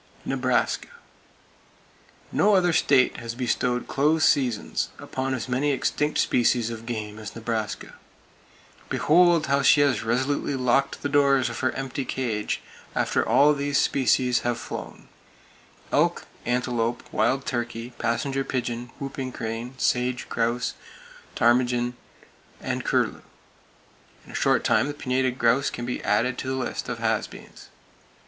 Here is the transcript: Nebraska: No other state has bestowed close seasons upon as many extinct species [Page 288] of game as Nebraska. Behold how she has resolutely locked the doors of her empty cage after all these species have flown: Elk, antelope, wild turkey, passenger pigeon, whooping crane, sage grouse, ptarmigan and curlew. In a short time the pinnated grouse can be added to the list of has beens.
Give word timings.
Nebraska: 0.25 0.87
No 2.31 2.55
other 2.55 2.73
state 2.73 3.17
has 3.17 3.35
bestowed 3.35 3.87
close 3.87 4.25
seasons 4.25 4.89
upon 4.97 5.35
as 5.35 5.47
many 5.47 5.71
extinct 5.71 6.17
species 6.17 6.69
[Page 6.69 6.77
288] 6.79 6.81
of 6.81 6.85
game 7.07 7.19
as 7.19 7.35
Nebraska. 7.35 7.93
Behold 8.89 9.45
how 9.45 9.61
she 9.61 9.81
has 9.81 10.03
resolutely 10.03 10.55
locked 10.55 11.03
the 11.03 11.07
doors 11.07 11.49
of 11.51 11.59
her 11.59 11.71
empty 11.73 12.03
cage 12.03 12.61
after 12.95 13.23
all 13.23 13.53
these 13.53 13.77
species 13.77 14.39
have 14.39 14.57
flown: 14.57 15.07
Elk, 15.91 16.25
antelope, 16.47 17.03
wild 17.11 17.45
turkey, 17.45 17.91
passenger 17.99 18.43
pigeon, 18.43 18.89
whooping 18.99 19.31
crane, 19.31 19.75
sage 19.77 20.27
grouse, 20.29 20.73
ptarmigan 21.35 21.93
and 22.59 22.83
curlew. 22.83 23.21
In 24.25 24.31
a 24.31 24.33
short 24.33 24.63
time 24.63 24.87
the 24.87 24.95
pinnated 24.95 25.37
grouse 25.37 25.69
can 25.69 25.85
be 25.85 26.03
added 26.03 26.39
to 26.39 26.47
the 26.47 26.55
list 26.55 26.89
of 26.89 26.97
has 26.97 27.27
beens. 27.27 27.67